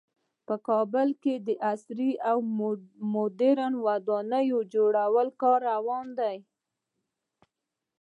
[0.47, 2.37] په کابل کې د عصري او
[3.13, 6.31] مدرن ودانیو جوړولو کار روان ده